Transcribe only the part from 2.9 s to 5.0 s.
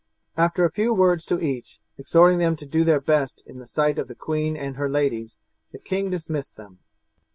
best in the sight of the queen and her